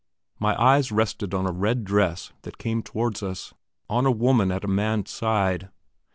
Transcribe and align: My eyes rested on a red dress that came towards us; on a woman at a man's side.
My 0.39 0.59
eyes 0.59 0.91
rested 0.91 1.31
on 1.35 1.45
a 1.45 1.51
red 1.51 1.83
dress 1.83 2.33
that 2.41 2.57
came 2.57 2.81
towards 2.81 3.21
us; 3.21 3.53
on 3.87 4.07
a 4.07 4.11
woman 4.11 4.51
at 4.51 4.63
a 4.63 4.67
man's 4.67 5.11
side. 5.11 5.69